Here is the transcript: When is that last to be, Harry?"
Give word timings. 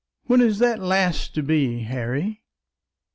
When 0.25 0.41
is 0.41 0.57
that 0.57 0.79
last 0.79 1.35
to 1.35 1.43
be, 1.43 1.81
Harry?" 1.83 2.41